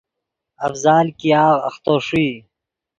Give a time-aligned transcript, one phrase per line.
[0.67, 2.31] افضال ګیاغ اختو ݰوئی